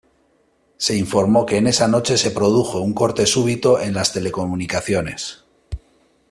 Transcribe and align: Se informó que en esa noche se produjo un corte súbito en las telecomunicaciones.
Se 0.77 0.97
informó 0.97 1.45
que 1.45 1.57
en 1.57 1.67
esa 1.67 1.87
noche 1.87 2.17
se 2.17 2.31
produjo 2.31 2.79
un 2.79 2.95
corte 2.95 3.27
súbito 3.27 3.79
en 3.79 3.93
las 3.93 4.13
telecomunicaciones. 4.13 5.45